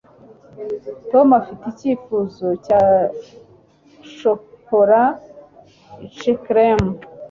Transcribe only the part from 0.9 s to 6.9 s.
tom afite icyifuzo cya shokora ice cream